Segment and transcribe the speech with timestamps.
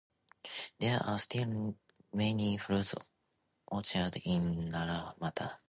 [0.79, 1.75] There are still
[2.11, 2.91] many fruit
[3.67, 5.59] orchards in Naramata.